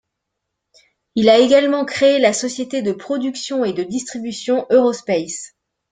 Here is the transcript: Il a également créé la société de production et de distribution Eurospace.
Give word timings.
Il 1.13 1.29
a 1.29 1.37
également 1.37 1.85
créé 1.85 2.17
la 2.17 2.33
société 2.33 2.81
de 2.81 2.91
production 2.91 3.63
et 3.63 3.71
de 3.73 3.83
distribution 3.83 4.65
Eurospace. 4.71 5.53